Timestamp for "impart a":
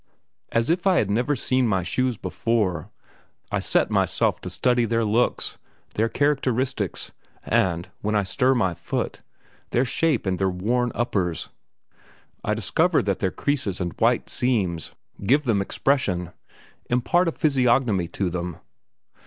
16.89-17.31